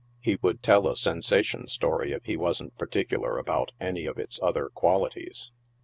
He 0.19 0.39
would 0.41 0.63
tell 0.63 0.87
a 0.87 0.95
sensation 0.95 1.67
story 1.67 2.11
if 2.11 2.25
he 2.25 2.35
wasn't 2.35 2.75
particular 2.75 3.37
about 3.37 3.71
any 3.79 4.07
of 4.07 4.17
its 4.17 4.39
other 4.41 4.69
qualities. 4.69 5.51